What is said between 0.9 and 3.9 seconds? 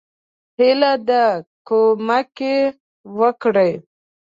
ده کومک یی وکړي.